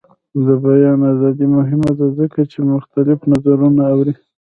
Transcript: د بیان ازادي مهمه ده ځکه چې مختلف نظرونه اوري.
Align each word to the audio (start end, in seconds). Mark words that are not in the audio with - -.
د 0.45 0.47
بیان 0.63 0.99
ازادي 1.13 1.45
مهمه 1.57 1.91
ده 1.99 2.07
ځکه 2.19 2.41
چې 2.51 2.59
مختلف 2.73 3.19
نظرونه 3.31 3.81
اوري. 3.93 4.13